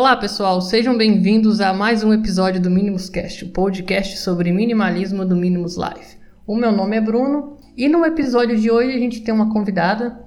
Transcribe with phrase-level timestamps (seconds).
[0.00, 5.26] Olá, pessoal, sejam bem-vindos a mais um episódio do Minimus Cast, o podcast sobre minimalismo
[5.26, 6.16] do Minimus Life.
[6.46, 10.18] O meu nome é Bruno e no episódio de hoje a gente tem uma convidada,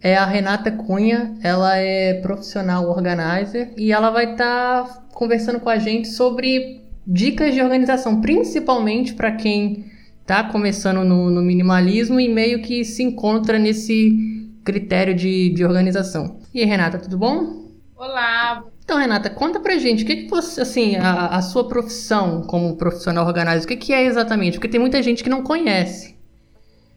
[0.00, 1.34] é a Renata Cunha.
[1.42, 7.52] Ela é profissional organizer e ela vai estar tá conversando com a gente sobre dicas
[7.52, 9.86] de organização, principalmente para quem
[10.20, 16.38] está começando no, no, minimalismo e meio que se encontra nesse critério de, de organização.
[16.54, 17.66] E aí, Renata, tudo bom?
[17.96, 22.42] Olá, então, Renata, conta pra gente, o que, que você, assim, a, a sua profissão
[22.42, 24.52] como profissional organizer, o que, que é exatamente?
[24.52, 26.16] Porque tem muita gente que não conhece.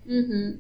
[0.06, 0.60] Uhum.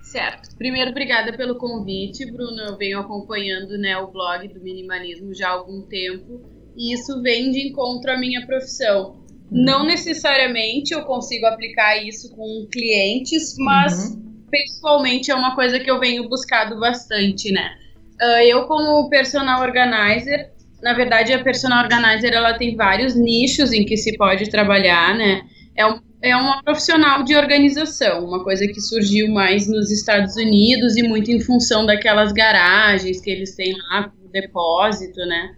[0.00, 0.56] Certo.
[0.56, 2.56] Primeiro, obrigada pelo convite, Bruno.
[2.60, 6.40] Eu venho acompanhando né, o blog do minimalismo já há algum tempo
[6.76, 9.16] e isso vem de encontro à minha profissão.
[9.50, 9.64] Uhum.
[9.64, 14.46] Não necessariamente eu consigo aplicar isso com clientes, mas uhum.
[14.48, 17.76] pessoalmente é uma coisa que eu venho buscado bastante, né?
[18.22, 23.84] Uh, eu, como personal organizer, na verdade, a personal organizer ela tem vários nichos em
[23.84, 25.42] que se pode trabalhar, né?
[25.76, 30.96] É, um, é uma profissional de organização, uma coisa que surgiu mais nos Estados Unidos
[30.96, 35.54] e muito em função daquelas garagens que eles têm lá, depósito, né?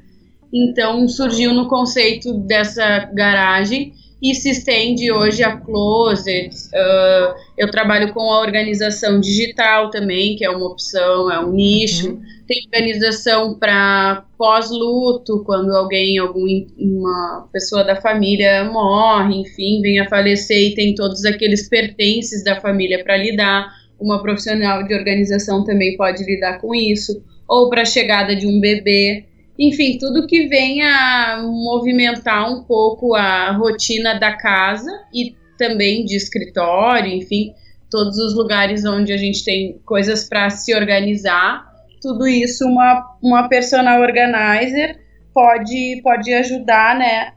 [0.53, 6.67] Então surgiu no conceito dessa garagem e se estende hoje a closets.
[6.67, 12.11] Uh, eu trabalho com a organização digital também, que é uma opção, é um nicho.
[12.11, 12.23] Uhum.
[12.47, 20.71] Tem organização para pós-luto, quando alguém, alguma pessoa da família morre, enfim, vem a falecer
[20.71, 23.73] e tem todos aqueles pertences da família para lidar.
[23.99, 27.25] Uma profissional de organização também pode lidar com isso.
[27.49, 29.25] Ou para a chegada de um bebê
[29.59, 37.13] enfim, tudo que venha movimentar um pouco a rotina da casa e também de escritório,
[37.13, 37.53] enfim,
[37.91, 41.71] todos os lugares onde a gente tem coisas para se organizar.
[42.01, 44.99] Tudo isso uma, uma personal organizer
[45.33, 47.33] pode, pode ajudar, né?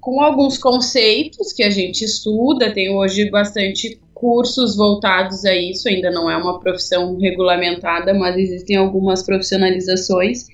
[0.00, 6.10] Com alguns conceitos que a gente estuda, tem hoje bastante cursos voltados a isso, ainda
[6.10, 10.46] não é uma profissão regulamentada, mas existem algumas profissionalizações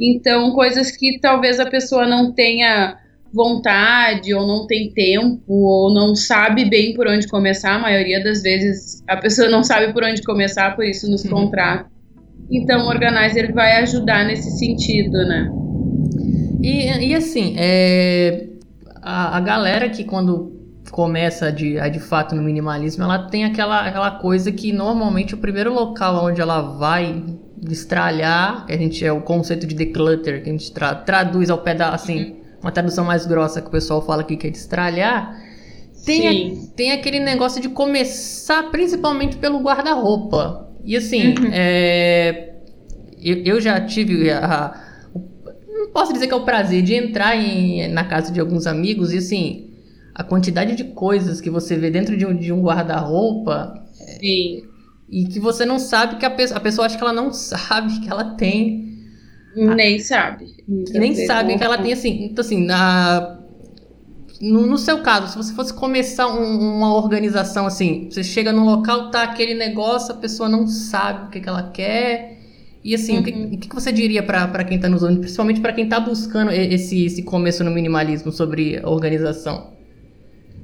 [0.00, 2.96] então, coisas que talvez a pessoa não tenha
[3.32, 7.74] vontade, ou não tem tempo, ou não sabe bem por onde começar.
[7.74, 11.30] A maioria das vezes a pessoa não sabe por onde começar, por isso nos uhum.
[11.30, 11.86] contrata.
[12.50, 15.48] Então, o organizer vai ajudar nesse sentido, né?
[16.62, 18.48] E, e assim, é,
[19.02, 20.58] a, a galera que quando
[20.90, 25.72] começa de, de fato no minimalismo, ela tem aquela, aquela coisa que normalmente o primeiro
[25.72, 27.22] local onde ela vai
[27.60, 31.58] destralhar, que a gente é o conceito de declutter, que a gente tra traduz ao
[31.58, 35.38] pé da, assim, uma tradução mais grossa que o pessoal fala aqui que é destralhar.
[36.04, 40.70] Tem, a, tem aquele negócio de começar principalmente pelo guarda-roupa.
[40.82, 41.50] E assim, uhum.
[41.52, 42.54] é,
[43.22, 44.80] eu, eu, já tive a,
[45.68, 49.12] não posso dizer que é o prazer de entrar em, na casa de alguns amigos
[49.12, 49.74] e assim,
[50.14, 53.74] a quantidade de coisas que você vê dentro de um, de um guarda-roupa.
[54.18, 54.69] Sim
[55.10, 58.00] e que você não sabe que a pessoa, a pessoa acha que ela não sabe
[58.00, 58.88] que ela tem.
[59.56, 60.46] Nem sabe.
[60.68, 62.24] E nem sabe que ela tem, assim.
[62.24, 63.40] Então, assim, na,
[64.40, 68.64] no, no seu caso, se você fosse começar um, uma organização assim, você chega num
[68.64, 72.38] local, tá aquele negócio, a pessoa não sabe o que, que ela quer.
[72.82, 73.20] E assim, uhum.
[73.20, 75.98] o, que, o que você diria para quem está nos ouvindo, principalmente para quem está
[75.98, 79.72] buscando esse, esse começo no minimalismo sobre organização?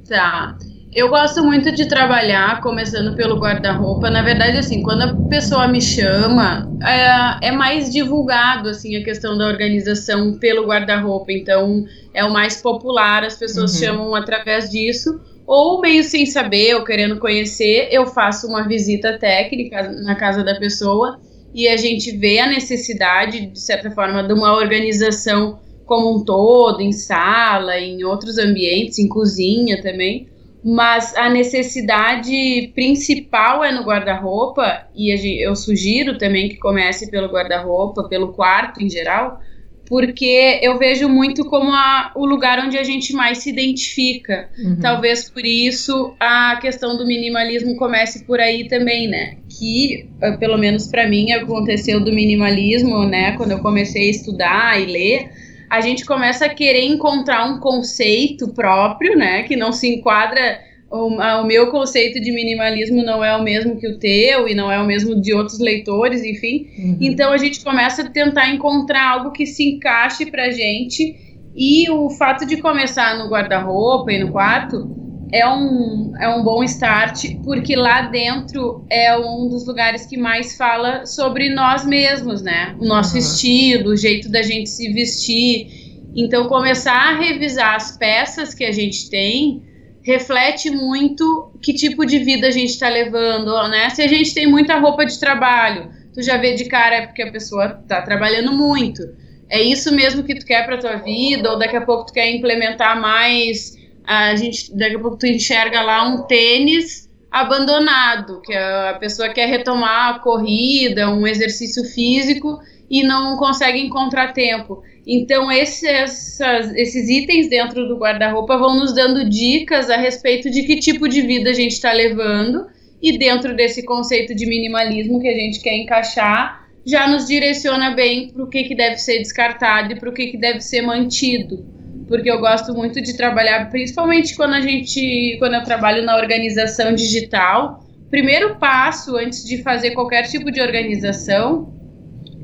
[0.09, 0.57] Tá.
[0.97, 4.09] Eu gosto muito de trabalhar, começando pelo guarda-roupa.
[4.09, 9.37] Na verdade, assim, quando a pessoa me chama, é, é mais divulgado, assim, a questão
[9.37, 11.31] da organização pelo guarda-roupa.
[11.31, 13.79] Então, é o mais popular, as pessoas uhum.
[13.79, 15.21] chamam através disso.
[15.47, 20.55] Ou meio sem saber, ou querendo conhecer, eu faço uma visita técnica na casa da
[20.55, 21.21] pessoa
[21.55, 26.81] e a gente vê a necessidade, de certa forma, de uma organização como um todo,
[26.81, 30.35] em sala, em outros ambientes, em cozinha também
[30.69, 38.09] mas a necessidade principal é no guarda-roupa, e eu sugiro também que comece pelo guarda-roupa,
[38.09, 39.41] pelo quarto em geral,
[39.89, 44.49] porque eu vejo muito como a, o lugar onde a gente mais se identifica.
[44.59, 44.81] Uhum.
[44.81, 49.37] Talvez por isso a questão do minimalismo comece por aí também, né?
[49.49, 53.37] Que, eh, pelo menos para mim, aconteceu do minimalismo, né?
[53.37, 55.31] Quando eu comecei a estudar e ler
[55.69, 59.43] a gente começa a querer encontrar um conceito próprio, né?
[59.43, 60.61] Que não se enquadra.
[60.89, 64.71] O, o, meu conceito de minimalismo não é o mesmo que o teu e não
[64.71, 66.69] é o mesmo de outros leitores, enfim.
[66.79, 66.99] Uhum.
[67.01, 71.17] Então a gente começa a tentar encontrar algo que se encaixe pra gente.
[71.57, 76.63] E o fato de começar no guarda-roupa e no quarto é um, é um bom
[76.65, 82.77] start, porque lá dentro é um dos lugares que mais fala sobre nós mesmos, né?
[82.79, 83.19] O nosso uhum.
[83.19, 85.69] estilo, o jeito da gente se vestir.
[86.15, 89.63] Então, começar a revisar as peças que a gente tem
[90.07, 93.91] reflete muito que tipo de vida a gente está levando, né?
[93.91, 97.23] Se a gente tem muita roupa de trabalho, tu já vê de cara é porque
[97.23, 99.03] a pessoa está trabalhando muito.
[99.49, 102.31] É isso mesmo que tu quer para tua vida, ou daqui a pouco tu quer
[102.31, 103.77] implementar mais
[104.07, 109.47] a gente daqui a pouco tu enxerga lá um tênis abandonado, que a pessoa quer
[109.47, 112.59] retomar a corrida, um exercício físico
[112.89, 114.83] e não consegue encontrar tempo.
[115.07, 120.63] Então, esse, essas, esses itens dentro do guarda-roupa vão nos dando dicas a respeito de
[120.63, 122.67] que tipo de vida a gente está levando,
[123.03, 128.31] e dentro desse conceito de minimalismo que a gente quer encaixar, já nos direciona bem
[128.31, 131.76] para o que, que deve ser descartado e para o que, que deve ser mantido
[132.09, 136.95] porque eu gosto muito de trabalhar, principalmente quando a gente, quando eu trabalho na organização
[136.95, 137.85] digital.
[138.11, 141.73] Primeiro passo antes de fazer qualquer tipo de organização,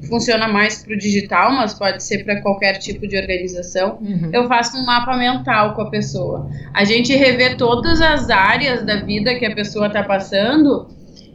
[0.08, 3.98] funciona mais para o digital, mas pode ser para qualquer tipo de organização.
[4.00, 4.30] Uhum.
[4.32, 6.50] Eu faço um mapa mental com a pessoa.
[6.74, 10.88] A gente revê todas as áreas da vida que a pessoa está passando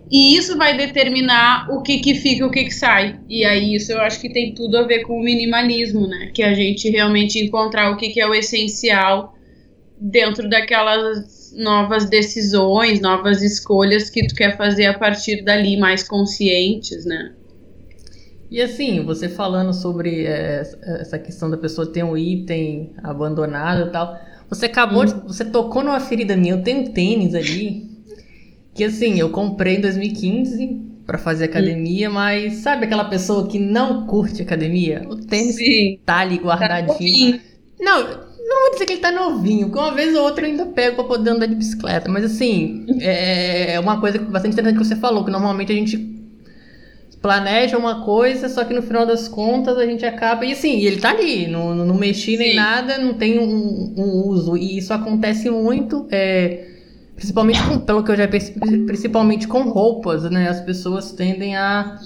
[0.10, 3.20] e isso vai determinar o que que fica e o que que sai.
[3.28, 6.32] E aí isso eu acho que tem tudo a ver com o minimalismo, né?
[6.34, 9.36] Que a gente realmente encontrar o que que é o essencial
[10.00, 17.06] dentro daquelas novas decisões, novas escolhas que tu quer fazer a partir dali, mais conscientes,
[17.06, 17.34] né?
[18.50, 20.62] E assim, você falando sobre é,
[21.02, 24.18] essa questão da pessoa ter um item abandonado e tal,
[24.50, 25.28] você acabou, hum.
[25.28, 26.54] você tocou numa ferida minha.
[26.54, 27.87] Eu tenho um tênis ali
[28.78, 32.14] que assim, eu comprei em 2015 para fazer academia, hum.
[32.14, 35.04] mas sabe aquela pessoa que não curte academia?
[35.10, 36.00] O tênis Sim.
[36.06, 37.40] tá ali guardadinho.
[37.40, 37.44] Tá
[37.80, 40.68] não, não vou dizer que ele tá novinho, porque uma vez ou outra eu ainda
[40.68, 42.10] pego pra poder andar de bicicleta.
[42.10, 45.98] Mas assim, é, é uma coisa bastante interessante que você falou, que normalmente a gente
[47.20, 50.46] planeja uma coisa, só que no final das contas a gente acaba.
[50.46, 54.56] E assim, ele tá ali, não, não mexi nem nada, não tem um, um, uso.
[54.56, 56.08] E isso acontece muito.
[56.12, 56.77] É,
[57.18, 60.48] Principalmente com, pelo que eu já percebi, principalmente com roupas, né?
[60.48, 62.00] As pessoas tendem a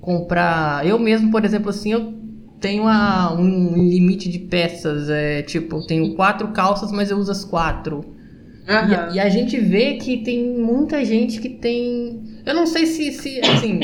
[0.00, 0.84] comprar.
[0.84, 2.12] Eu mesmo, por exemplo, assim, eu
[2.60, 5.08] tenho a, um limite de peças.
[5.08, 7.98] É, tipo, tenho quatro calças, mas eu uso as quatro.
[7.98, 9.12] Uhum.
[9.12, 12.20] E, e, a gente vê que tem muita gente que tem.
[12.44, 13.78] Eu não sei se, se assim,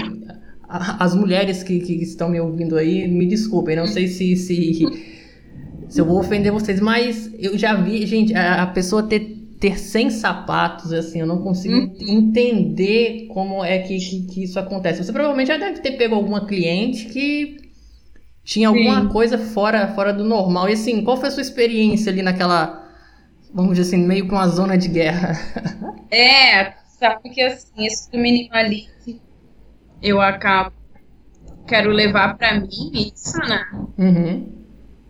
[0.69, 4.85] as mulheres que, que estão me ouvindo aí, me desculpem, não sei se, se,
[5.89, 9.34] se eu vou ofender vocês, mas eu já vi, gente, a, a pessoa ter
[9.65, 11.97] ter 100 sapatos, assim, eu não consigo hum.
[11.99, 15.03] entender como é que, que, que, isso acontece.
[15.03, 17.73] Você provavelmente já deve ter pego alguma cliente que
[18.45, 19.09] tinha alguma Sim.
[19.09, 20.69] coisa fora, fora do normal.
[20.69, 22.87] E assim, qual foi a sua experiência ali naquela,
[23.55, 25.33] vamos dizer assim, meio com uma zona de guerra?
[26.11, 29.21] É, sabe que assim, isso do minimalismo
[30.01, 30.73] eu acabo
[31.67, 33.65] quero levar para mim isso, né?
[33.99, 34.53] Uhum.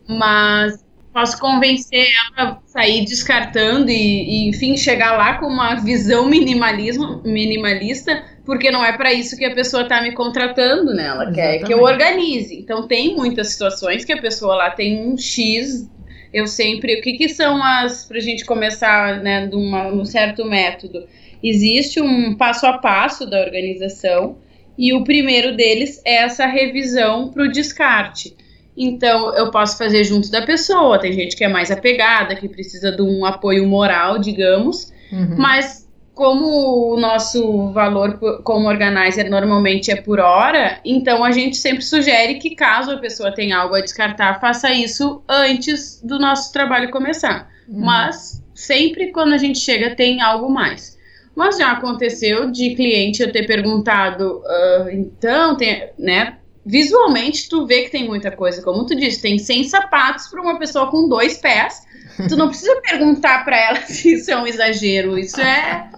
[0.09, 0.83] Mas
[1.15, 7.23] posso convencer ela a sair descartando e, e, enfim, chegar lá com uma visão minimalismo,
[7.25, 11.07] minimalista, porque não é para isso que a pessoa está me contratando, né?
[11.07, 11.61] Ela Exatamente.
[11.61, 12.59] quer que eu organize.
[12.59, 15.89] Então, tem muitas situações que a pessoa lá tem um X.
[16.33, 16.99] Eu sempre.
[16.99, 18.05] O que, que são as.
[18.05, 21.07] Para a gente começar, né, num um certo método?
[21.41, 24.39] Existe um passo a passo da organização,
[24.77, 28.35] e o primeiro deles é essa revisão para o descarte.
[28.77, 30.99] Então, eu posso fazer junto da pessoa.
[30.99, 34.93] Tem gente que é mais apegada, que precisa de um apoio moral, digamos.
[35.13, 35.37] Uhum.
[35.37, 41.83] Mas, como o nosso valor como organizer normalmente é por hora, então a gente sempre
[41.85, 46.91] sugere que, caso a pessoa tenha algo a descartar, faça isso antes do nosso trabalho
[46.91, 47.49] começar.
[47.69, 47.81] Uhum.
[47.85, 50.99] Mas, sempre quando a gente chega, tem algo mais.
[51.35, 56.39] Mas já aconteceu de cliente eu ter perguntado, uh, então, tem, né?
[56.65, 58.63] Visualmente tu vê que tem muita coisa.
[58.63, 61.83] Como tu disse, tem 100 sapatos para uma pessoa com dois pés.
[62.29, 65.19] Tu não precisa perguntar para ela se isso é um exagero.
[65.19, 65.91] Isso é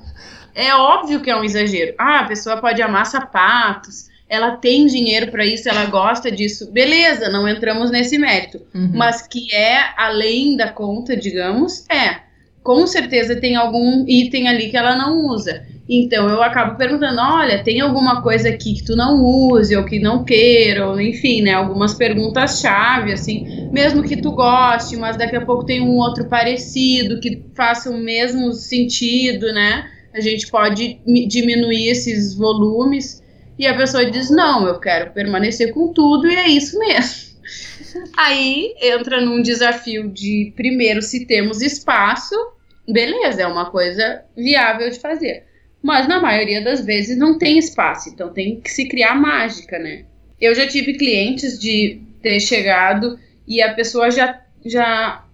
[0.56, 1.94] é óbvio que é um exagero.
[1.99, 6.73] Ah, a pessoa pode amar sapatos, ela tem dinheiro para isso, ela gosta disso.
[6.73, 8.62] Beleza, não entramos nesse mérito.
[8.75, 8.90] Uhum.
[8.94, 12.25] Mas que é além da conta, digamos, é.
[12.62, 15.64] Com certeza tem algum item ali que ela não usa.
[15.88, 19.98] Então eu acabo perguntando: olha, tem alguma coisa aqui que tu não use ou que
[19.98, 21.52] não queira, ou enfim, né?
[21.52, 27.20] Algumas perguntas-chave, assim, mesmo que tu goste, mas daqui a pouco tem um outro parecido
[27.20, 29.88] que faça o mesmo sentido, né?
[30.12, 33.22] A gente pode diminuir esses volumes.
[33.58, 37.26] E a pessoa diz: não, eu quero permanecer com tudo e é isso mesmo.
[38.18, 42.34] Aí entra num desafio de, primeiro, se temos espaço
[42.88, 45.45] beleza, é uma coisa viável de fazer.
[45.86, 50.02] Mas na maioria das vezes não tem espaço, então tem que se criar mágica, né?
[50.40, 53.16] Eu já tive clientes de ter chegado
[53.46, 55.24] e a pessoa já, já,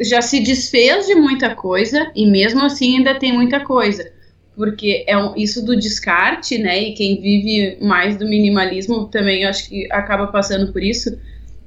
[0.00, 4.10] já se desfez de muita coisa e mesmo assim ainda tem muita coisa.
[4.56, 6.88] Porque é um, isso do descarte, né?
[6.88, 11.16] E quem vive mais do minimalismo também acho que acaba passando por isso.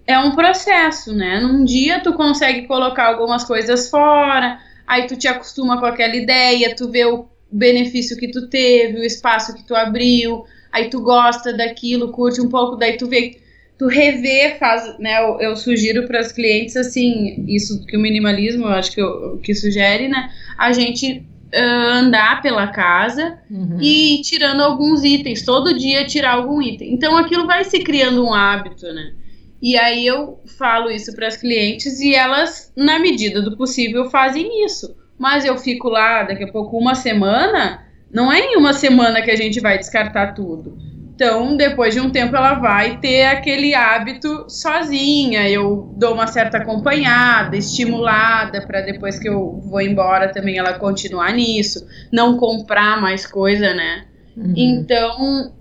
[0.06, 1.40] É um processo, né?
[1.40, 6.76] Num dia tu consegue colocar algumas coisas fora, aí tu te acostuma com aquela ideia,
[6.76, 11.56] tu vê o benefício que tu teve, o espaço que tu abriu, aí tu gosta
[11.56, 13.38] daquilo, curte um pouco, daí tu vê,
[13.78, 15.24] tu revê, faz, né?
[15.24, 19.38] Eu, eu sugiro para as clientes assim, isso que o minimalismo, eu acho que, eu,
[19.38, 20.32] que sugere, né?
[20.58, 23.78] A gente uh, andar pela casa uhum.
[23.80, 26.94] e ir tirando alguns itens, todo dia tirar algum item.
[26.94, 29.14] Então aquilo vai se criando um hábito, né?
[29.62, 34.66] E aí eu falo isso para as clientes e elas, na medida do possível, fazem
[34.66, 34.94] isso.
[35.18, 39.32] Mas eu fico lá daqui a pouco uma semana, não é em uma semana que
[39.32, 40.78] a gente vai descartar tudo.
[41.16, 45.48] Então, depois de um tempo, ela vai ter aquele hábito sozinha.
[45.48, 51.32] Eu dou uma certa acompanhada, estimulada, para depois que eu vou embora também ela continuar
[51.32, 54.06] nisso, não comprar mais coisa, né?
[54.36, 54.54] Uhum.
[54.58, 55.54] Então,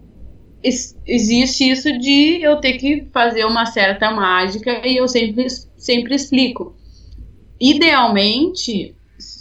[1.06, 6.74] existe isso de eu ter que fazer uma certa mágica e eu sempre, sempre explico.
[7.60, 8.96] Idealmente,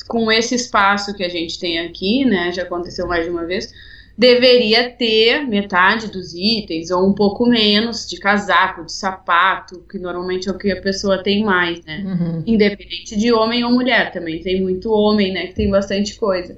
[0.08, 3.74] com esse espaço que a gente tem aqui, né, já aconteceu mais de uma vez,
[4.18, 10.50] deveria ter metade dos itens ou um pouco menos de casaco, de sapato, que normalmente
[10.50, 12.04] é o que a pessoa tem mais, né?
[12.06, 12.44] Uhum.
[12.46, 16.58] Independente de homem ou mulher, também tem muito homem, né, que tem bastante coisa.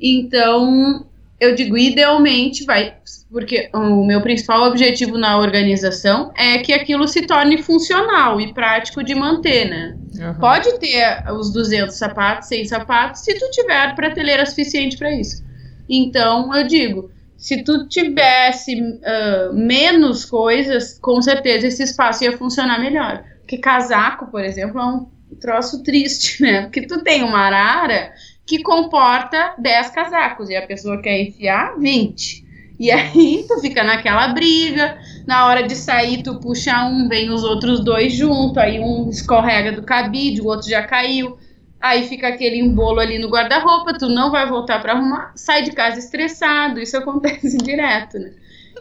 [0.00, 1.06] Então,
[1.42, 2.94] eu digo idealmente vai,
[3.28, 9.02] porque o meu principal objetivo na organização é que aquilo se torne funcional e prático
[9.02, 9.96] de manter, né?
[10.20, 10.34] Uhum.
[10.34, 15.42] Pode ter os 200 sapatos, 100 sapatos, se tu tiver prateleira suficiente para isso.
[15.88, 22.78] Então, eu digo, se tu tivesse uh, menos coisas, com certeza esse espaço ia funcionar
[22.78, 23.24] melhor.
[23.40, 25.06] Porque casaco, por exemplo, é um
[25.40, 26.62] troço triste, né?
[26.62, 28.12] Porque tu tem uma arara
[28.46, 30.50] que comporta 10 casacos.
[30.50, 32.42] E a pessoa quer enfiar 20.
[32.78, 37.44] E aí tu fica naquela briga, na hora de sair tu puxa um, vem os
[37.44, 41.38] outros dois junto, aí um escorrega do cabide, o outro já caiu.
[41.80, 45.72] Aí fica aquele embolo ali no guarda-roupa, tu não vai voltar para arrumar, sai de
[45.72, 48.32] casa estressado, isso acontece direto, né?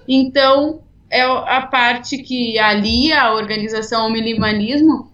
[0.08, 5.11] Então, é a parte que alia a organização ao minimalismo,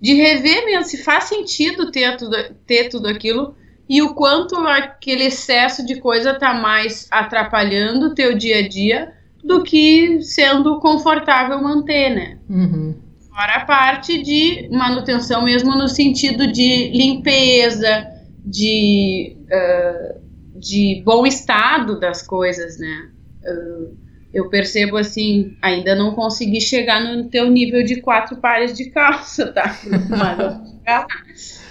[0.00, 2.36] de rever mesmo se faz sentido ter tudo,
[2.66, 3.54] ter tudo aquilo
[3.88, 9.12] e o quanto aquele excesso de coisa está mais atrapalhando o teu dia a dia
[9.42, 12.38] do que sendo confortável manter, né?
[12.48, 12.94] Uhum.
[13.30, 18.06] Fora a parte de manutenção mesmo no sentido de limpeza,
[18.44, 20.20] de, uh,
[20.58, 23.10] de bom estado das coisas, né?
[23.44, 23.96] Uh,
[24.38, 29.52] eu percebo assim, ainda não consegui chegar no teu nível de quatro pares de calça,
[29.52, 29.78] tá?
[30.08, 31.68] Mas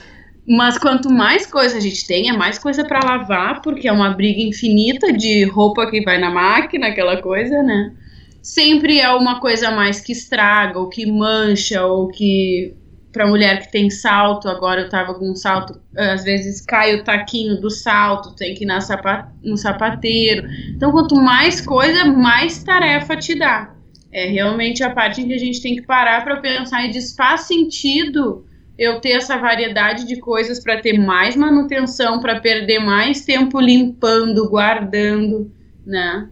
[0.48, 4.12] Mas quanto mais coisa a gente tem, é mais coisa para lavar, porque é uma
[4.12, 7.94] briga infinita de roupa que vai na máquina, aquela coisa, né?
[8.42, 12.74] Sempre é uma coisa mais que estraga, ou que mancha, ou que
[13.18, 17.04] para mulher que tem salto, agora eu tava com um salto, às vezes cai o
[17.04, 20.48] taquinho do salto, tem que ir na sapa, no sapateiro.
[20.70, 23.74] Então, quanto mais coisa, mais tarefa te dá.
[24.12, 27.16] É realmente a parte em que a gente tem que parar para pensar e diz
[27.16, 28.46] faz sentido
[28.78, 34.48] eu ter essa variedade de coisas para ter mais manutenção, para perder mais tempo limpando,
[34.48, 35.52] guardando,
[35.84, 36.30] né?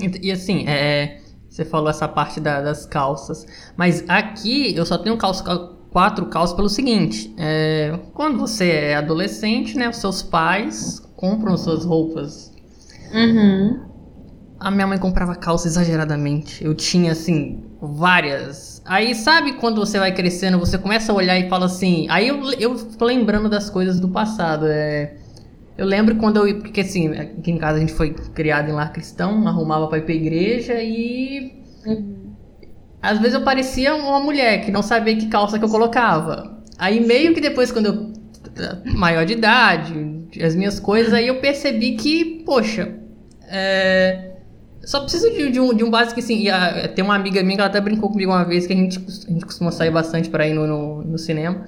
[0.00, 1.18] E, e assim, é,
[1.48, 3.44] você falou essa parte da, das calças,
[3.76, 5.42] mas aqui eu só tenho calça,
[5.90, 11.84] quatro calças pelo seguinte: é, quando você é adolescente, né, os seus pais compram suas
[11.84, 12.52] roupas.
[13.12, 13.80] Uhum.
[14.60, 16.64] A minha mãe comprava calça exageradamente.
[16.64, 21.46] Eu tinha assim várias Aí, sabe quando você vai crescendo, você começa a olhar e
[21.46, 22.06] fala assim.
[22.08, 24.64] Aí eu, eu tô lembrando das coisas do passado.
[24.66, 25.14] É,
[25.76, 26.58] eu lembro quando eu.
[26.58, 30.02] Porque assim, aqui em casa a gente foi criado em lar cristão, arrumava pra ir
[30.06, 31.62] pra igreja e.
[31.84, 32.17] Uhum.
[33.00, 36.58] Às vezes eu parecia uma mulher que não sabia que calça que eu colocava.
[36.76, 38.12] Aí meio que depois, quando eu.
[38.94, 42.94] maior de idade, as minhas coisas, aí eu percebi que, poxa.
[43.50, 44.32] É,
[44.84, 46.48] só preciso de, de, um, de um básico assim.
[46.48, 48.98] A, tem uma amiga minha que ela até brincou comigo uma vez que a gente,
[48.98, 51.64] a gente costuma sair bastante para ir no, no, no cinema.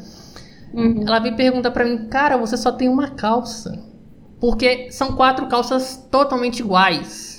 [0.73, 1.05] Uhum.
[1.07, 3.79] Ela veio perguntar para mim, cara, você só tem uma calça.
[4.41, 7.30] Porque são quatro calças totalmente iguais.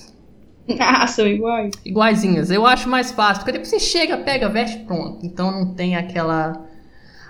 [0.81, 1.71] Ah, são iguais?
[1.85, 2.51] Iguaizinhas.
[2.51, 3.43] Eu acho mais fácil.
[3.43, 5.25] Porque depois você chega, pega, veste pronto.
[5.25, 6.65] Então não tem aquela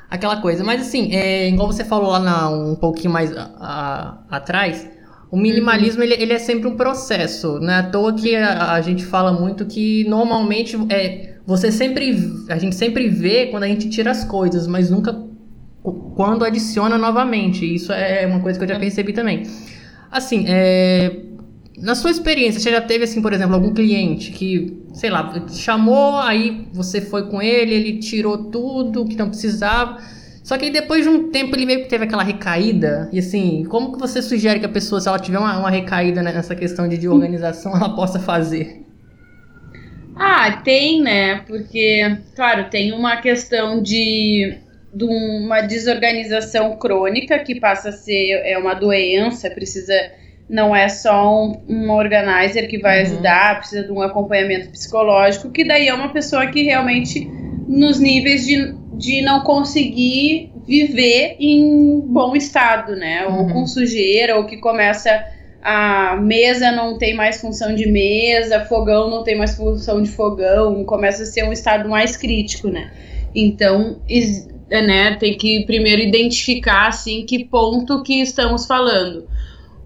[0.10, 0.64] aquela coisa.
[0.64, 4.88] Mas assim, é, igual você falou lá na, um pouquinho mais a, a, atrás,
[5.32, 7.60] o minimalismo ele, ele, é sempre um processo.
[7.60, 12.30] Não é à toa que a, a gente fala muito que normalmente é, você sempre.
[12.50, 15.16] A gente sempre vê quando a gente tira as coisas, mas nunca
[16.16, 17.74] quando adiciona novamente.
[17.74, 19.44] Isso é uma coisa que eu já percebi também.
[20.12, 21.16] Assim, é,
[21.82, 26.18] na sua experiência, você já teve, assim, por exemplo, algum cliente que, sei lá, chamou,
[26.20, 29.98] aí você foi com ele, ele tirou tudo que não precisava.
[30.44, 33.10] Só que depois de um tempo ele meio que teve aquela recaída.
[33.12, 36.22] E assim, como que você sugere que a pessoa, se ela tiver uma, uma recaída
[36.22, 38.86] nessa questão de, de organização, ela possa fazer?
[40.16, 41.38] Ah, tem, né?
[41.48, 44.56] Porque, claro, tem uma questão de,
[44.94, 49.94] de uma desorganização crônica que passa a ser é uma doença, precisa
[50.52, 53.12] não é só um, um organizer que vai uhum.
[53.14, 57.26] ajudar, precisa de um acompanhamento psicológico, que daí é uma pessoa que realmente
[57.70, 63.26] nos níveis de, de não conseguir viver em bom estado, né?
[63.26, 63.54] Ou uhum.
[63.54, 65.26] com sujeira, ou que começa
[65.64, 70.84] a mesa não tem mais função de mesa, fogão não tem mais função de fogão,
[70.84, 72.92] começa a ser um estado mais crítico, né?
[73.34, 74.02] Então,
[74.70, 79.31] né, tem que primeiro identificar assim que ponto que estamos falando.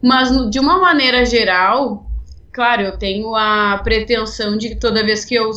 [0.05, 2.05] Mas de uma maneira geral,
[2.53, 5.49] claro, eu tenho a pretensão de que toda vez que eu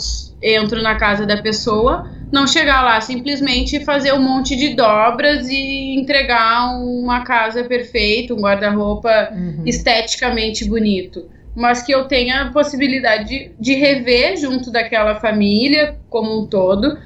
[0.43, 5.95] entro na casa da pessoa, não chegar lá simplesmente fazer um monte de dobras e
[6.01, 9.65] entregar uma casa perfeita, um guarda-roupa uhum.
[9.67, 11.29] esteticamente bonito.
[11.55, 16.97] Mas que eu tenha a possibilidade de, de rever junto daquela família como um todo,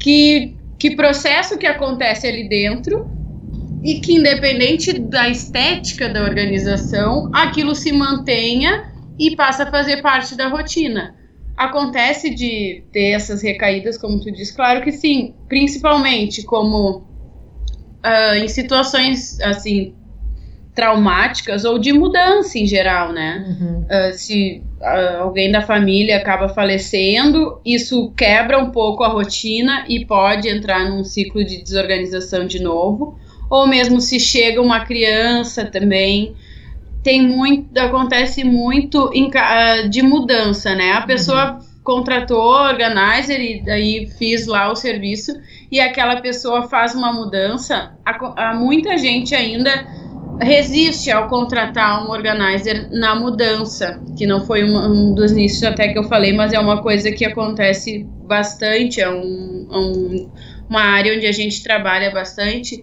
[0.00, 3.21] que, que processo que acontece ali dentro
[3.82, 10.36] e que, independente da estética da organização, aquilo se mantenha e passa a fazer parte
[10.36, 11.16] da rotina.
[11.56, 18.48] Acontece de ter essas recaídas, como tu diz, claro que sim, principalmente como uh, em
[18.48, 19.94] situações assim
[20.74, 23.44] traumáticas ou de mudança em geral, né?
[23.46, 23.80] Uhum.
[23.82, 30.06] Uh, se uh, alguém da família acaba falecendo, isso quebra um pouco a rotina e
[30.06, 33.18] pode entrar num ciclo de desorganização de novo
[33.52, 36.34] ou mesmo se chega uma criança também.
[37.02, 40.92] Tem muito, acontece muito em, uh, de mudança, né?
[40.92, 41.58] A pessoa uhum.
[41.84, 45.38] contratou organizer e daí fiz lá o serviço
[45.70, 47.92] e aquela pessoa faz uma mudança.
[48.06, 49.86] Há, muita gente ainda
[50.40, 55.88] resiste ao contratar um organizer na mudança, que não foi um, um, dos nichos até
[55.88, 60.30] que eu falei, mas é uma coisa que acontece bastante, é um, um,
[60.70, 62.82] uma área onde a gente trabalha bastante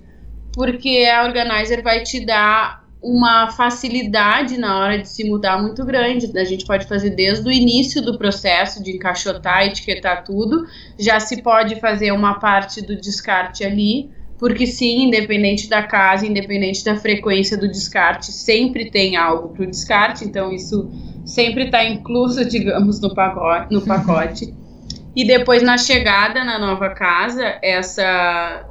[0.54, 6.38] porque a organizer vai te dar uma facilidade na hora de se mudar muito grande.
[6.38, 10.66] A gente pode fazer desde o início do processo de encaixotar, etiquetar tudo,
[10.98, 16.84] já se pode fazer uma parte do descarte ali, porque sim, independente da casa, independente
[16.84, 20.90] da frequência do descarte, sempre tem algo para o descarte, então isso
[21.26, 23.74] sempre está incluso, digamos, no pacote.
[23.74, 24.54] No pacote.
[25.16, 28.69] e depois na chegada na nova casa, essa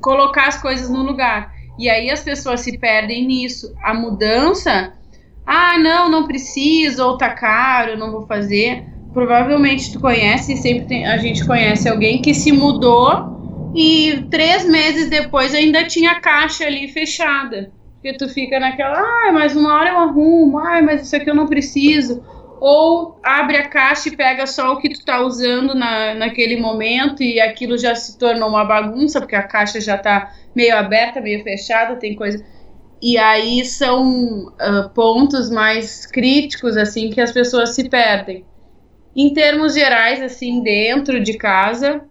[0.00, 1.52] colocar as coisas no lugar.
[1.78, 3.74] E aí as pessoas se perdem nisso.
[3.82, 4.92] A mudança,
[5.46, 8.84] ah, não, não preciso, ou tá caro, não vou fazer.
[9.12, 15.08] Provavelmente tu conhece, sempre tem, a gente conhece alguém que se mudou e três meses
[15.08, 17.70] depois ainda tinha a caixa ali fechada.
[17.94, 21.34] Porque tu fica naquela, ah, mas uma hora eu arrumo, ah, mas isso aqui eu
[21.34, 22.22] não preciso
[22.60, 27.22] ou abre a caixa e pega só o que tu tá usando na, naquele momento
[27.22, 31.42] e aquilo já se tornou uma bagunça, porque a caixa já tá meio aberta, meio
[31.42, 32.44] fechada, tem coisa.
[33.00, 38.44] E aí são uh, pontos mais críticos, assim, que as pessoas se perdem.
[39.14, 42.04] Em termos gerais, assim, dentro de casa,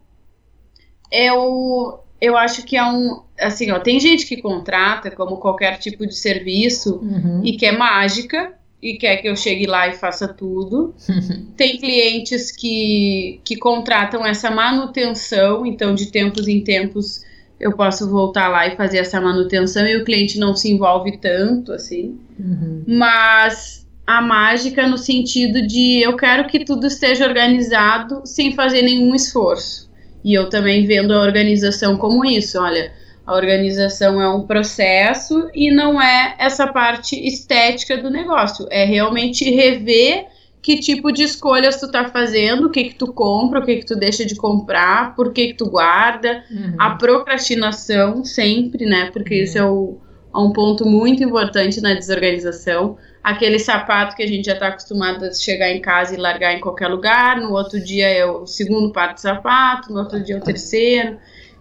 [1.11, 3.23] eu, eu acho que é um.
[3.39, 7.41] Assim, ó, tem gente que contrata como qualquer tipo de serviço uhum.
[7.43, 8.53] e que é mágica,
[8.85, 10.93] e quer que eu chegue lá e faça tudo.
[11.57, 17.25] Tem clientes que, que contratam essa manutenção, então de tempos em tempos
[17.59, 21.71] eu posso voltar lá e fazer essa manutenção e o cliente não se envolve tanto
[21.71, 22.19] assim.
[22.37, 22.83] Uhum.
[22.85, 29.15] Mas a mágica no sentido de eu quero que tudo esteja organizado sem fazer nenhum
[29.15, 29.89] esforço.
[30.23, 32.91] E eu também vendo a organização como isso, olha,
[33.25, 38.67] a organização é um processo e não é essa parte estética do negócio.
[38.69, 40.27] É realmente rever
[40.61, 43.85] que tipo de escolhas tu tá fazendo, o que que tu compra, o que que
[43.85, 46.75] tu deixa de comprar, por que que tu guarda, uhum.
[46.79, 49.11] a procrastinação sempre, né?
[49.11, 49.43] Porque uhum.
[49.43, 49.97] isso é, o,
[50.33, 52.97] é, um ponto muito importante na desorganização.
[53.23, 56.59] Aquele sapato que a gente já está acostumado a chegar em casa e largar em
[56.59, 60.37] qualquer lugar, no outro dia é o segundo par de sapato, no outro dia é
[60.39, 61.17] o terceiro.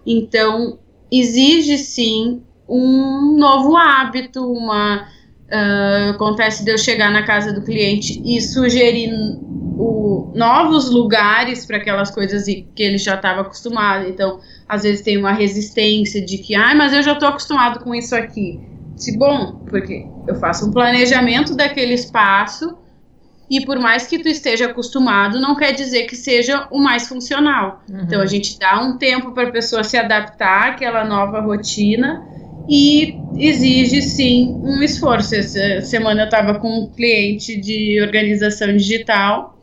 [0.07, 0.79] Então,
[1.11, 8.21] exige sim um novo hábito, uma uh, acontece de eu chegar na casa do cliente
[8.25, 9.11] e sugerir
[9.77, 14.09] o, novos lugares para aquelas coisas que ele já estava acostumado.
[14.09, 17.95] Então, às vezes tem uma resistência de que, ah, mas eu já estou acostumado com
[17.95, 18.61] isso aqui.
[18.97, 22.79] Se bom, porque eu faço um planejamento daquele espaço
[23.51, 27.83] e por mais que tu esteja acostumado, não quer dizer que seja o mais funcional.
[27.89, 28.01] Uhum.
[28.03, 32.25] Então a gente dá um tempo para a pessoa se adaptar àquela nova rotina
[32.69, 35.35] e exige sim um esforço.
[35.35, 39.59] Essa semana eu estava com um cliente de organização digital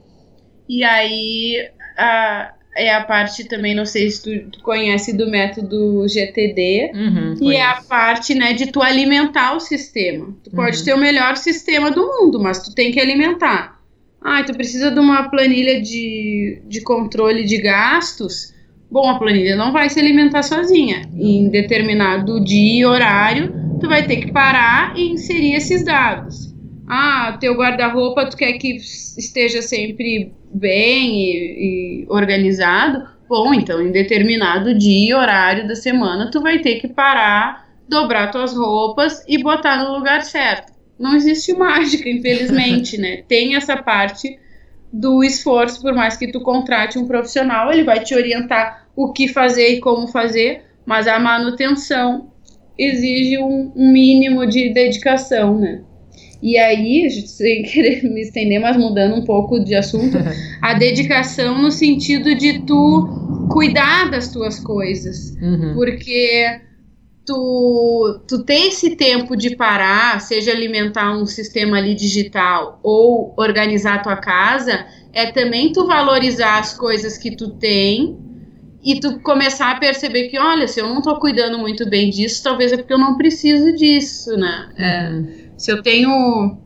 [0.69, 6.07] e aí a, é a parte também, não sei se tu, tu conhece do método
[6.07, 10.33] GTD, uhum, e é a parte né, de tu alimentar o sistema.
[10.43, 10.55] Tu uhum.
[10.55, 13.79] pode ter o melhor sistema do mundo, mas tu tem que alimentar.
[14.21, 18.53] Ah, tu precisa de uma planilha de, de controle de gastos.
[18.89, 21.01] Bom, a planilha não vai se alimentar sozinha.
[21.15, 26.53] Em determinado dia e horário, tu vai ter que parar e inserir esses dados.
[26.93, 33.07] Ah, teu guarda-roupa tu quer que esteja sempre bem e, e organizado?
[33.29, 38.29] Bom, então em determinado dia e horário da semana, tu vai ter que parar, dobrar
[38.29, 40.73] tuas roupas e botar no lugar certo.
[40.99, 43.23] Não existe mágica, infelizmente, né?
[43.25, 44.37] Tem essa parte
[44.91, 49.29] do esforço, por mais que tu contrate um profissional, ele vai te orientar o que
[49.29, 52.33] fazer e como fazer, mas a manutenção
[52.77, 55.83] exige um, um mínimo de dedicação, né?
[56.41, 60.17] E aí, sem querer me estender, mas mudando um pouco de assunto,
[60.61, 65.35] a dedicação no sentido de tu cuidar das tuas coisas.
[65.41, 65.73] Uhum.
[65.75, 66.61] Porque
[67.25, 73.95] tu, tu ter esse tempo de parar, seja alimentar um sistema ali digital ou organizar
[73.95, 78.17] a tua casa, é também tu valorizar as coisas que tu tem
[78.83, 82.41] e tu começar a perceber que, olha, se eu não tô cuidando muito bem disso,
[82.43, 84.69] talvez é porque eu não preciso disso, né?
[84.77, 85.40] É.
[85.61, 86.57] se eu tenho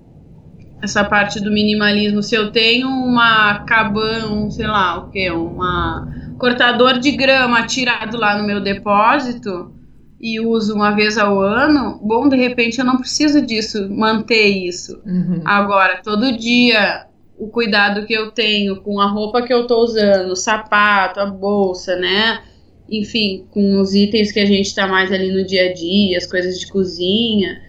[0.81, 6.07] essa parte do minimalismo, se eu tenho uma cabana, sei lá, o que, uma
[6.39, 9.73] cortador de grama tirado lá no meu depósito
[10.19, 15.01] e uso uma vez ao ano, bom, de repente eu não preciso disso, manter isso.
[15.05, 15.41] Uhum.
[15.43, 17.05] Agora, todo dia
[17.37, 21.25] o cuidado que eu tenho com a roupa que eu tô usando, o sapato, a
[21.25, 22.43] bolsa, né?
[22.89, 26.25] Enfim, com os itens que a gente tá mais ali no dia a dia, as
[26.25, 27.61] coisas de cozinha.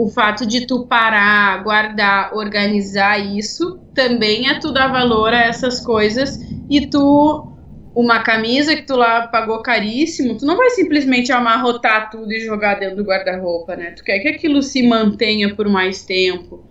[0.00, 5.78] O fato de tu parar, guardar, organizar isso, também é tu dar valor a essas
[5.78, 7.52] coisas e tu
[7.94, 12.80] uma camisa que tu lá pagou caríssimo, tu não vai simplesmente amarrotar tudo e jogar
[12.80, 13.90] dentro do guarda-roupa, né?
[13.90, 16.64] Tu quer que aquilo se mantenha por mais tempo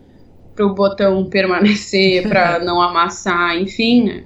[0.55, 4.23] para o botão permanecer, para não amassar, enfim, né?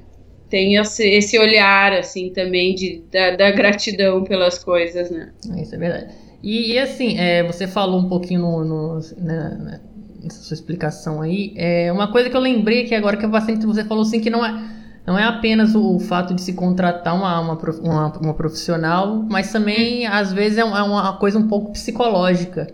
[0.50, 5.34] Tem esse, esse olhar, assim, também de, da, da, gratidão pelas coisas, né?
[5.58, 6.23] Isso é verdade.
[6.44, 9.82] E, e assim, é, você falou um pouquinho no, no né, né,
[10.22, 14.04] nessa sua explicação aí, é uma coisa que eu lembrei que agora que você falou
[14.04, 14.74] assim que não é
[15.06, 20.08] não é apenas o, fato de se contratar uma, uma, uma, uma profissional, mas também
[20.08, 22.68] às vezes é uma, é uma coisa um pouco psicológica.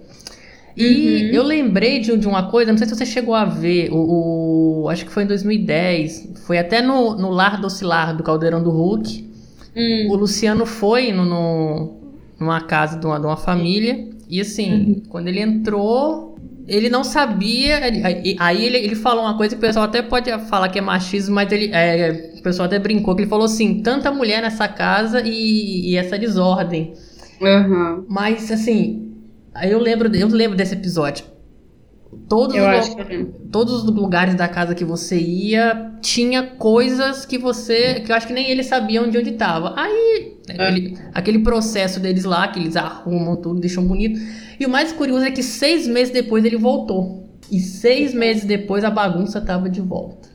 [0.78, 1.36] E uhum.
[1.36, 4.90] eu lembrei de, de, uma coisa, não sei se você chegou a ver, o, o
[4.90, 9.28] acho que foi em 2010, foi até no, no Lar Docilar do Caldeirão do Hulk.
[9.76, 10.12] Uhum.
[10.12, 11.99] O Luciano foi no, no,
[12.40, 15.04] numa casa de uma, de uma família, e assim, uhum.
[15.10, 17.80] quando ele entrou, ele não sabia.
[18.40, 21.36] Aí ele, ele falou uma coisa que o pessoal até pode falar que é machismo,
[21.36, 25.22] mas ele, é, o pessoal até brincou, que ele falou assim: tanta mulher nessa casa
[25.26, 26.94] e, e essa desordem.
[27.42, 28.06] Uhum.
[28.08, 29.10] Mas assim,
[29.54, 31.26] Aí eu lembro, eu lembro desse episódio.
[32.28, 32.96] Todos, os,
[33.52, 38.02] todos os lugares da casa que você ia tinha coisas que você.
[38.02, 39.74] que eu acho que nem eles sabiam de onde estava.
[39.80, 40.68] Aí, é.
[40.68, 44.20] ele, aquele processo deles lá, que eles arrumam tudo, deixam bonito.
[44.60, 47.30] E o mais curioso é que seis meses depois ele voltou.
[47.52, 50.30] E seis meses depois a bagunça estava de volta.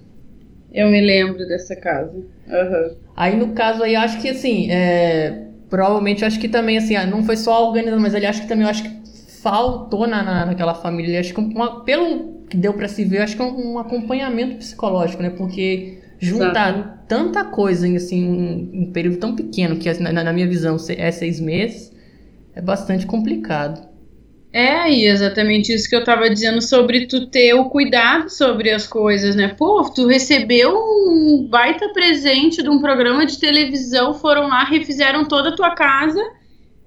[0.73, 2.13] Eu me lembro dessa casa.
[2.15, 2.97] Uhum.
[3.17, 7.23] Aí no caso aí, acho que assim, é, provavelmente acho que também assim, ah, não
[7.23, 9.04] foi só a organização, mas ele acho que também acho que
[9.45, 11.21] faltou na, na, naquela família.
[11.21, 14.57] Acho que uma, pelo que deu para se ver, acho que é um, um, acompanhamento
[14.57, 15.29] psicológico, né?
[15.29, 16.99] Porque juntar Exato.
[17.07, 21.11] tanta coisa em assim, um, um, período tão pequeno, que na, na minha visão é
[21.11, 21.93] seis meses,
[22.55, 23.87] é bastante complicado.
[24.51, 28.87] É, e exatamente isso que eu tava dizendo sobre tu ter o cuidado sobre as
[28.87, 29.49] coisas, né?
[29.49, 35.51] Pô, tu recebeu um baita presente de um programa de televisão, foram lá, refizeram toda
[35.51, 36.23] a tua casa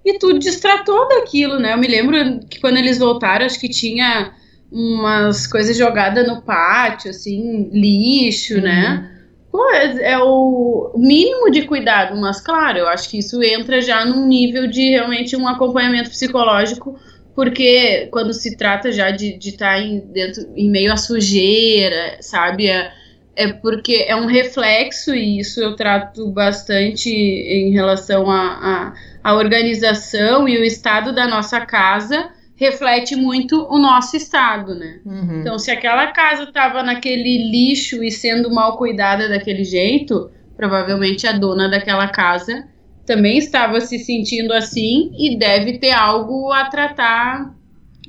[0.05, 1.73] e tu destratou daquilo, né?
[1.73, 4.33] Eu me lembro que quando eles voltaram, acho que tinha
[4.71, 8.62] umas coisas jogadas no pátio, assim, lixo, né?
[8.62, 9.01] uhum.
[9.01, 9.17] né?
[9.57, 14.05] pô, é, é o mínimo de cuidado, mas claro, eu acho que isso entra já
[14.05, 16.99] num nível de realmente um acompanhamento psicológico,
[17.33, 22.67] porque quando se trata já de estar tá em, dentro, em meio à sujeira, sabe?
[22.67, 22.91] É,
[23.36, 28.93] é porque é um reflexo, e isso eu trato bastante em relação a, a,
[29.27, 34.99] a, organização e o estado da nossa casa, reflete muito o nosso estado, né?
[35.05, 35.41] Uhum.
[35.41, 41.33] Então, se aquela casa estava naquele lixo e sendo mal cuidada daquele jeito, provavelmente a
[41.33, 42.65] dona daquela casa
[43.05, 47.55] também estava se sentindo assim e deve ter algo a tratar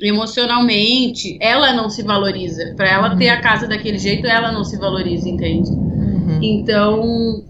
[0.01, 2.75] emocionalmente, ela não se valoriza.
[2.77, 3.43] Para ela ter a uhum.
[3.43, 5.71] casa daquele jeito, ela não se valoriza, entende?
[5.71, 6.39] Uhum.
[6.43, 7.45] Então,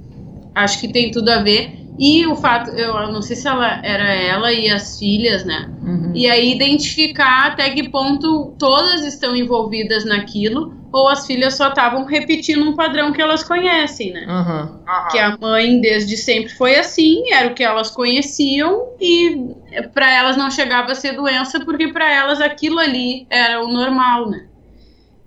[0.55, 1.88] acho que tem tudo a ver.
[1.99, 5.69] E o fato, eu não sei se ela era ela e as filhas, né?
[5.83, 6.13] Uhum.
[6.15, 12.05] E aí identificar até que ponto todas estão envolvidas naquilo ou as filhas só estavam
[12.05, 14.27] repetindo um padrão que elas conhecem, né?
[14.27, 15.09] Uhum.
[15.11, 19.55] Que a mãe desde sempre foi assim, era o que elas conheciam e
[19.93, 24.31] para elas não chegava a ser doença porque para elas aquilo ali era o normal,
[24.31, 24.47] né?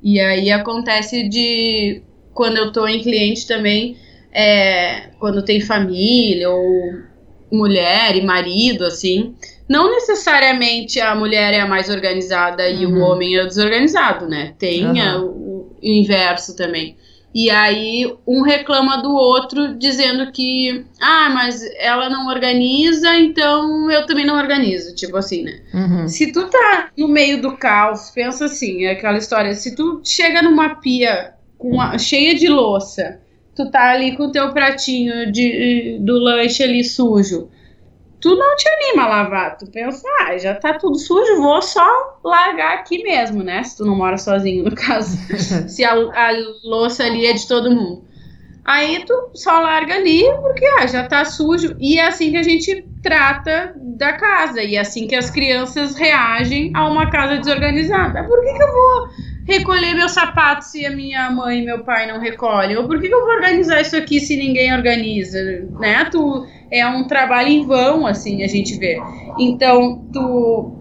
[0.02, 2.02] E aí acontece de
[2.34, 3.98] quando eu tô em cliente também,
[4.32, 7.12] é, quando tem família ou
[7.52, 9.36] mulher e marido, assim,
[9.68, 12.82] não necessariamente a mulher é a mais organizada uhum.
[12.82, 13.02] e o uhum.
[13.02, 14.54] homem é o desorganizado, né?
[14.58, 15.22] Tem uhum.
[15.22, 16.96] o, o, inverso também.
[17.34, 24.06] E aí um reclama do outro dizendo que, ah, mas ela não organiza, então eu
[24.06, 25.62] também não organizo, tipo assim, né?
[25.74, 26.08] Uhum.
[26.08, 30.42] Se tu tá no meio do caos, pensa assim, é aquela história, se tu chega
[30.42, 33.22] numa pia com a, cheia de louça,
[33.56, 37.50] tu tá ali com o teu pratinho de, do lanche ali sujo,
[38.22, 39.58] tu não te anima a lavar.
[39.58, 43.64] Tu pensa, ah, já tá tudo sujo, vou só largar aqui mesmo, né?
[43.64, 45.18] Se tu não mora sozinho, no caso.
[45.68, 46.32] se a, a
[46.64, 48.04] louça ali é de todo mundo.
[48.64, 51.76] Aí tu só larga ali porque ah, já tá sujo.
[51.80, 54.62] E é assim que a gente trata da casa.
[54.62, 58.24] E é assim que as crianças reagem a uma casa desorganizada.
[58.24, 59.10] Por que, que eu vou
[59.46, 62.78] recolher meus sapatos se a minha mãe e meu pai não recolhem?
[62.78, 65.42] Ou por que, que eu vou organizar isso aqui se ninguém organiza?
[65.80, 66.06] Né?
[66.12, 69.00] Tu é um trabalho em vão, assim, a gente vê.
[69.38, 70.78] Então, tu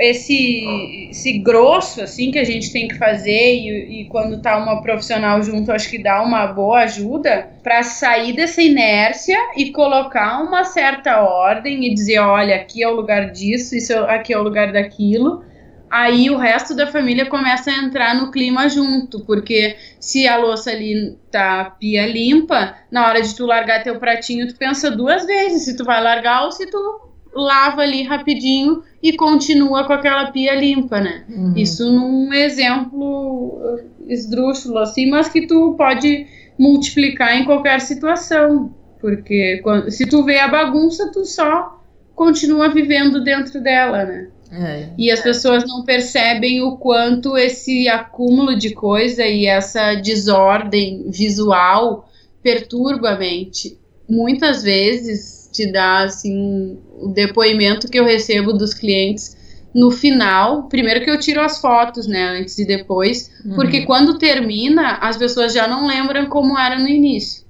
[0.00, 4.80] esse, esse grosso assim que a gente tem que fazer e, e, quando tá uma
[4.80, 10.64] profissional junto acho que dá uma boa ajuda para sair dessa inércia e colocar uma
[10.64, 14.72] certa ordem e dizer olha aqui é o lugar disso isso aqui é o lugar
[14.72, 15.44] daquilo
[15.90, 20.70] aí o resto da família começa a entrar no clima junto, porque se a louça
[20.70, 25.64] ali tá pia limpa, na hora de tu largar teu pratinho, tu pensa duas vezes
[25.64, 30.54] se tu vai largar ou se tu lava ali rapidinho e continua com aquela pia
[30.54, 31.24] limpa, né?
[31.28, 31.54] Uhum.
[31.56, 36.26] Isso num exemplo uh, esdrúxulo assim, mas que tu pode
[36.58, 41.80] multiplicar em qualquer situação, porque quando, se tu vê a bagunça, tu só
[42.14, 44.28] continua vivendo dentro dela, né?
[44.52, 44.88] É.
[44.98, 52.08] E as pessoas não percebem o quanto esse acúmulo de coisa e essa desordem visual
[52.42, 53.78] perturba a mente.
[54.08, 59.38] Muitas vezes te dá assim o depoimento que eu recebo dos clientes
[59.72, 63.54] no final, primeiro que eu tiro as fotos, né, antes e depois, uhum.
[63.54, 67.44] porque quando termina, as pessoas já não lembram como era no início.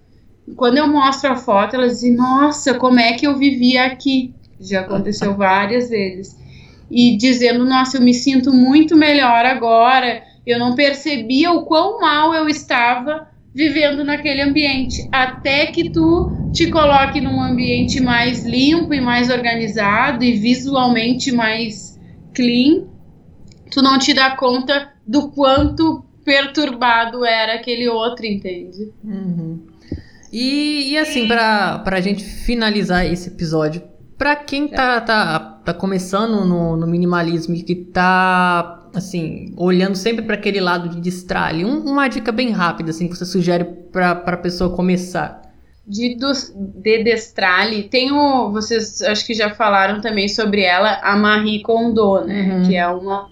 [0.55, 4.81] Quando eu mostro a foto, elas dizem: "Nossa, como é que eu vivia aqui?" Já
[4.81, 6.37] aconteceu várias vezes
[6.91, 10.23] e dizendo: Nossa, eu me sinto muito melhor agora.
[10.47, 15.09] Eu não percebia o quão mal eu estava vivendo naquele ambiente.
[15.13, 21.99] Até que tu te coloque num ambiente mais limpo e mais organizado e visualmente mais
[22.35, 22.85] clean,
[23.71, 28.93] tu não te dá conta do quanto perturbado era aquele outro, entende?
[29.03, 29.67] Uhum.
[30.33, 33.83] E, e assim, para a gente finalizar esse episódio,
[34.21, 40.23] para quem tá, tá, tá começando no, no, minimalismo e que tá, assim, olhando sempre
[40.27, 44.11] para aquele lado de destralhe, um, uma dica bem rápida, assim, que você sugere para
[44.11, 45.41] a pessoa começar?
[45.87, 51.63] De, de Destrale, tem o, vocês acho que já falaram também sobre ela, a Marie
[51.63, 52.43] Kondo, né?
[52.43, 52.69] Uhum.
[52.69, 53.27] Que é uma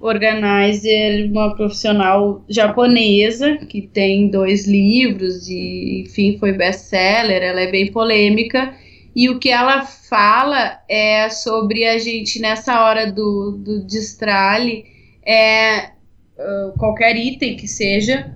[0.00, 7.42] organizer, uma profissional japonesa que tem dois livros e, enfim, foi best-seller.
[7.42, 8.74] Ela é bem polêmica
[9.14, 14.84] e o que ela fala é sobre a gente, nessa hora do, do destrale,
[15.26, 15.90] é
[16.38, 18.32] uh, qualquer item que seja,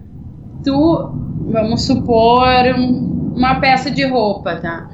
[0.65, 1.11] tu,
[1.51, 4.91] vamos supor, um, uma peça de roupa, tá?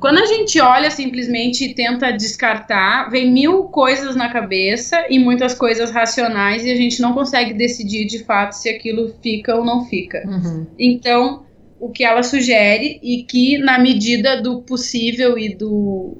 [0.00, 5.54] Quando a gente olha simplesmente e tenta descartar, vem mil coisas na cabeça e muitas
[5.54, 9.84] coisas racionais e a gente não consegue decidir de fato se aquilo fica ou não
[9.86, 10.22] fica.
[10.24, 10.66] Uhum.
[10.78, 11.42] Então,
[11.80, 16.18] o que ela sugere e que, na medida do possível e do,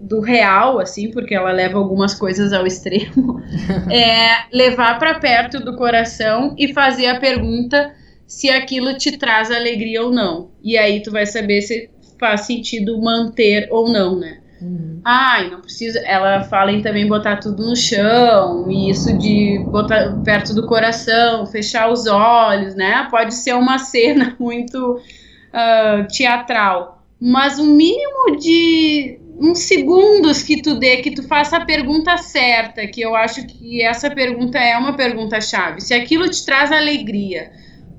[0.00, 3.40] do real, assim, porque ela leva algumas coisas ao extremo,
[3.90, 7.94] é levar para perto do coração e fazer a pergunta
[8.26, 10.50] se aquilo te traz alegria ou não.
[10.62, 14.41] E aí tu vai saber se faz sentido manter ou não, né?
[14.62, 15.00] Uhum.
[15.04, 15.98] Ai, não precisa.
[16.00, 21.46] Ela fala em também botar tudo no chão, e isso de botar perto do coração,
[21.46, 23.08] fechar os olhos, né?
[23.10, 30.78] Pode ser uma cena muito uh, teatral, mas o mínimo de uns segundos que tu
[30.78, 34.94] dê, que tu faça a pergunta certa, que eu acho que essa pergunta é uma
[34.94, 35.80] pergunta chave.
[35.80, 37.50] Se aquilo te traz alegria,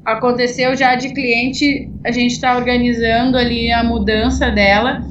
[0.05, 5.03] aconteceu já de cliente, a gente está organizando ali a mudança dela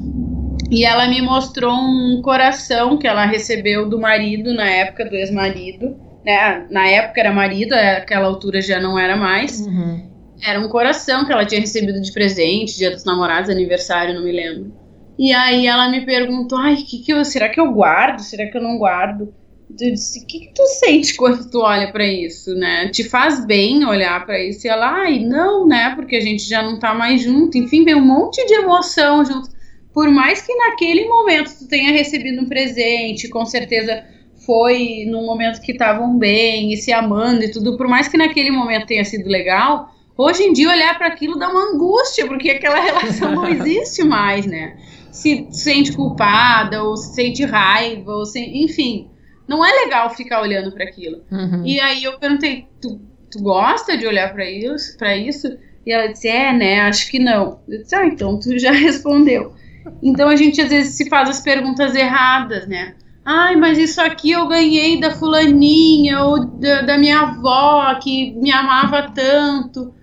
[0.73, 5.95] e ela me mostrou um coração que ela recebeu do marido na época do ex-marido.
[6.25, 6.65] Né?
[6.71, 9.67] Na época era marido, naquela altura já não era mais.
[9.67, 10.09] Uhum.
[10.43, 14.31] Era um coração que ela tinha recebido de presente, dia dos namorados, aniversário, não me
[14.31, 14.73] lembro.
[15.17, 18.19] E aí ela me perguntou, ai, que que eu, será que eu guardo?
[18.21, 19.31] Será que eu não guardo?
[19.69, 22.89] Eu disse, o que, que tu sente quando tu olha para isso, né?
[22.89, 24.65] Te faz bem olhar para isso?
[24.65, 25.93] E ela, ai, não, né?
[25.95, 27.57] Porque a gente já não tá mais junto.
[27.59, 29.52] Enfim, vem um monte de emoção junto.
[29.93, 34.03] Por mais que naquele momento tu tenha recebido um presente, com certeza
[34.45, 38.51] foi num momento que estavam bem e se amando e tudo, por mais que naquele
[38.51, 42.79] momento tenha sido legal, hoje em dia olhar para aquilo dá uma angústia, porque aquela
[42.81, 44.77] relação não existe mais, né?
[45.11, 49.09] Se sente culpada, ou se sente raiva, ou se, enfim,
[49.47, 51.21] não é legal ficar olhando para aquilo.
[51.31, 51.63] Uhum.
[51.65, 52.99] E aí eu perguntei, tu,
[53.31, 55.47] tu gosta de olhar para isso, para isso?
[55.85, 57.59] E ela disse, é, né, acho que não.
[57.67, 59.53] Eu disse, ah, então tu já respondeu.
[60.01, 62.95] Então a gente às vezes se faz as perguntas erradas, né?
[63.25, 68.51] Ai, mas isso aqui eu ganhei da fulaninha ou da, da minha avó que me
[68.51, 69.93] amava tanto.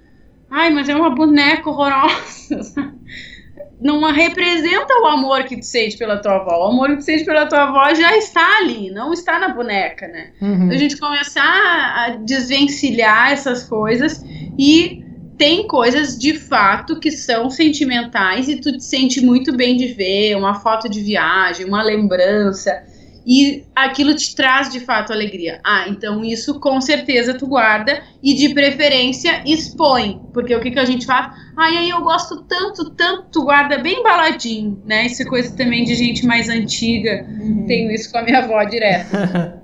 [0.50, 2.94] Ai, mas é uma boneca horrorosa.
[3.80, 6.66] Não representa o amor que tu sente pela tua avó.
[6.66, 10.06] O amor que tu sente pela tua avó já está ali, não está na boneca,
[10.06, 10.32] né?
[10.38, 10.68] Uhum.
[10.68, 14.22] A gente começar a desvencilhar essas coisas
[14.58, 15.02] e
[15.40, 20.36] tem coisas de fato que são sentimentais e tu te sente muito bem de ver,
[20.36, 22.84] uma foto de viagem, uma lembrança,
[23.26, 25.58] e aquilo te traz de fato alegria.
[25.64, 30.78] Ah, então isso com certeza tu guarda e de preferência expõe, porque o que, que
[30.78, 31.34] a gente faz?
[31.56, 35.06] Ai, aí eu gosto tanto, tanto, tu guarda bem baladinho, né?
[35.06, 37.64] Isso é coisa também de gente mais antiga, uhum.
[37.66, 39.08] tenho isso com a minha avó direto.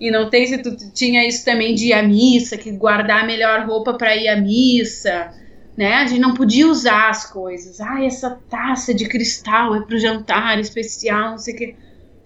[0.00, 3.26] E não tem se tu tinha isso também de ir à missa, que guardar a
[3.26, 5.32] melhor roupa para ir à missa,
[5.76, 5.94] né?
[5.94, 7.80] A gente não podia usar as coisas.
[7.80, 11.76] Ah, essa taça de cristal é pro jantar especial, não sei o quê.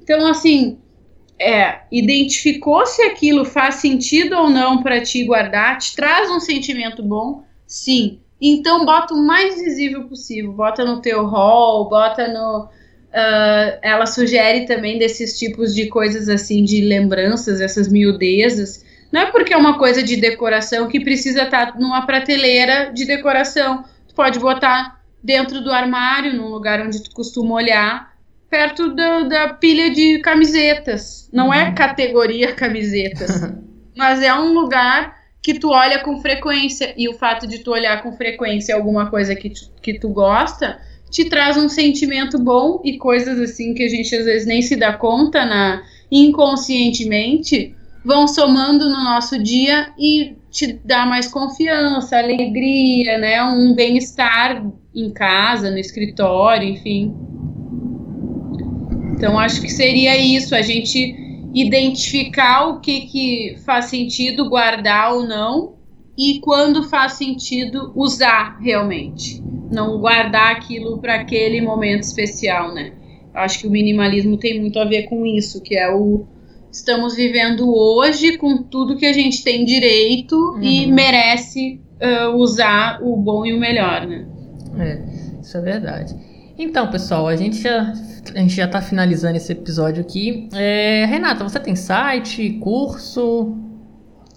[0.03, 0.79] Então, assim,
[1.39, 7.03] é, identificou se aquilo faz sentido ou não para ti guardar, te traz um sentimento
[7.03, 8.21] bom, sim.
[8.41, 10.53] Então, bota o mais visível possível.
[10.53, 12.69] Bota no teu hall, bota no
[13.12, 18.83] Uh, ela sugere também desses tipos de coisas assim, de lembranças, essas miudezas.
[19.12, 23.05] Não é porque é uma coisa de decoração que precisa estar tá numa prateleira de
[23.05, 23.85] decoração.
[24.09, 28.12] Tu pode botar dentro do armário, num lugar onde tu costuma olhar,
[28.48, 31.29] perto do, da pilha de camisetas.
[31.31, 31.68] Não é uhum.
[31.68, 33.42] é categoria camisetas,
[33.94, 36.94] mas é um lugar que tu olha com frequência.
[36.96, 40.81] E o fato de tu olhar com frequência alguma coisa que tu, que tu gosta
[41.12, 44.77] te traz um sentimento bom e coisas assim que a gente às vezes nem se
[44.77, 53.18] dá conta na inconscientemente vão somando no nosso dia e te dá mais confiança, alegria,
[53.18, 57.14] né, um bem-estar em casa, no escritório, enfim.
[59.14, 61.14] Então acho que seria isso, a gente
[61.55, 65.75] identificar o que que faz sentido guardar ou não
[66.16, 69.42] e quando faz sentido usar realmente
[69.73, 72.93] não guardar aquilo para aquele momento especial, né?
[73.35, 76.27] Acho que o minimalismo tem muito a ver com isso, que é o
[76.71, 80.63] estamos vivendo hoje com tudo que a gente tem direito uhum.
[80.63, 84.27] e merece uh, usar o bom e o melhor, né?
[84.79, 85.03] É,
[85.41, 86.14] isso é verdade.
[86.59, 87.93] Então, pessoal, a gente já
[88.35, 90.49] a gente já está finalizando esse episódio aqui.
[90.55, 93.57] É, Renata, você tem site, curso?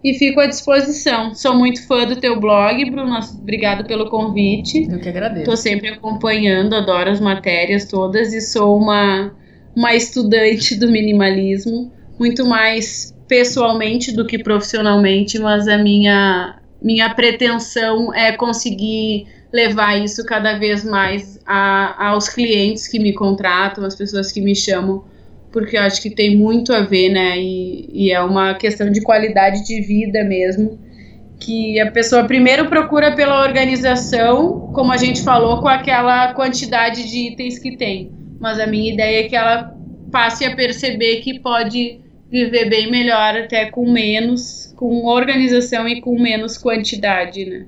[0.02, 1.34] e fico à disposição.
[1.34, 3.18] Sou muito fã do teu blog, Bruno.
[3.40, 4.86] Obrigado pelo convite.
[4.90, 5.40] Eu que agradeço.
[5.40, 9.34] Estou sempre acompanhando, adoro as matérias todas e sou uma,
[9.74, 18.14] uma estudante do minimalismo, muito mais pessoalmente do que profissionalmente, mas a minha, minha pretensão
[18.14, 24.30] é conseguir levar isso cada vez mais a, aos clientes que me contratam, às pessoas
[24.30, 25.04] que me chamam
[25.56, 27.38] porque eu acho que tem muito a ver, né?
[27.38, 30.78] E, e é uma questão de qualidade de vida mesmo.
[31.40, 37.28] Que a pessoa primeiro procura pela organização, como a gente falou, com aquela quantidade de
[37.28, 38.12] itens que tem.
[38.38, 39.74] Mas a minha ideia é que ela
[40.12, 42.00] passe a perceber que pode
[42.30, 47.64] viver bem melhor até com menos, com organização e com menos quantidade, né?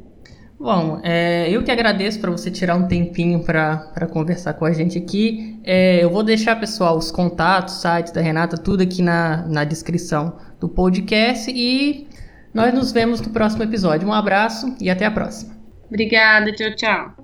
[0.59, 4.99] Bom, é, eu que agradeço para você tirar um tempinho para conversar com a gente
[4.99, 5.61] aqui.
[5.63, 10.37] É, eu vou deixar, pessoal, os contatos, sites da Renata, tudo aqui na, na descrição
[10.59, 12.09] do podcast e
[12.53, 14.09] nós nos vemos no próximo episódio.
[14.09, 15.57] Um abraço e até a próxima.
[15.87, 17.18] Obrigada, tchau, tchau.